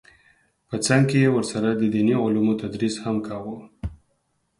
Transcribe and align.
په 0.67 0.75
څنګ 0.85 1.03
کې 1.09 1.17
یې 1.23 1.29
ورسره 1.35 1.69
د 1.75 1.83
دیني 1.93 2.15
علومو 2.23 2.53
تدریس 2.61 2.95
هم 3.03 3.17
کاوه 3.27 3.57